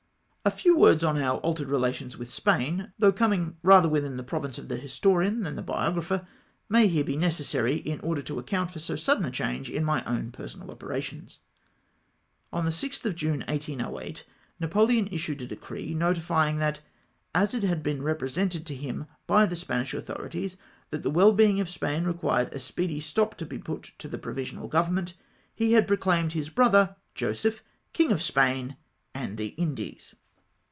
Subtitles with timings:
[0.43, 4.57] A few words on our altered relations with Spain, though coming rather within the province
[4.57, 6.27] of the his torian than the biographer,
[6.67, 10.03] may here be necessary, in order to account for so sudden a change in my
[10.05, 11.37] own personal operations.
[12.51, 14.25] On the 6th of June 1808,
[14.59, 16.79] Napoleon issued a decree, notifying that,
[17.35, 20.57] as it had been represented to liim by the Spanish authorities
[20.89, 24.17] that the well being of Spain required a speedy stop to be put to the
[24.17, 25.13] provisional government,
[25.53, 27.61] he had proclaimed his brother Joseph,
[27.93, 28.75] King of Spain
[29.13, 30.15] and the Indies